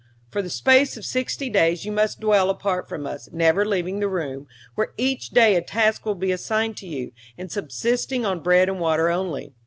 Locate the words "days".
1.47-1.85